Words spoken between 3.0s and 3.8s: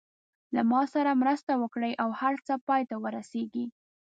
ورسېږي.